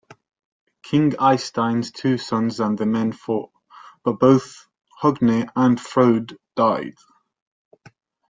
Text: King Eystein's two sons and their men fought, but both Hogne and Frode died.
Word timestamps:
King 0.81 1.11
Eystein's 1.21 1.91
two 1.91 2.17
sons 2.17 2.59
and 2.59 2.75
their 2.75 2.87
men 2.87 3.11
fought, 3.11 3.51
but 4.03 4.19
both 4.19 4.65
Hogne 4.99 5.47
and 5.55 5.79
Frode 5.79 6.39
died. 6.55 6.95